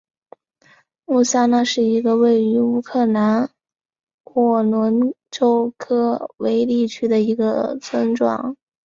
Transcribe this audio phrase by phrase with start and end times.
[1.05, 3.51] 穆夏那是一个位于乌克兰
[4.33, 8.57] 沃伦州科韦利区的一个村庄。